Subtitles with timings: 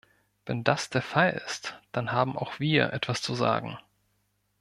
[0.47, 3.77] Wenn das der Fall ist, dann haben auch wir etwas zu sagen.